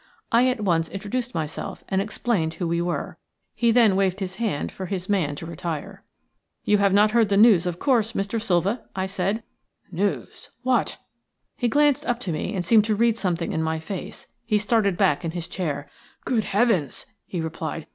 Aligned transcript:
I 0.31 0.47
at 0.47 0.61
once 0.61 0.89
introduced 0.89 1.35
myself 1.35 1.83
and 1.87 2.01
explained 2.01 2.55
who 2.55 2.67
we 2.67 2.81
were. 2.81 3.19
He 3.53 3.69
then 3.69 3.95
waved 3.95 4.19
his 4.19 4.37
hand 4.37 4.71
for 4.71 4.87
his 4.87 5.07
man 5.07 5.35
to 5.35 5.45
retire. 5.45 6.03
"You 6.63 6.79
have 6.79 6.93
heard 7.11 7.29
the 7.29 7.37
news, 7.37 7.67
of 7.67 7.77
course, 7.77 8.13
Mr. 8.13 8.41
Silva?" 8.41 8.81
I 8.95 9.05
said. 9.05 9.43
"News! 9.91 10.49
What?" 10.63 10.97
He 11.55 11.67
glanced 11.67 12.07
up 12.07 12.19
to 12.21 12.31
me 12.31 12.55
and 12.55 12.65
seemed 12.65 12.85
to 12.85 12.95
read 12.95 13.15
something 13.15 13.51
in 13.51 13.61
my 13.61 13.77
face. 13.77 14.25
He 14.43 14.57
started 14.57 14.97
back 14.97 15.23
in 15.23 15.29
his 15.37 15.47
chair. 15.47 15.87
"Good 16.25 16.45
heavens!" 16.45 17.05
he 17.27 17.39
replied. 17.39 17.85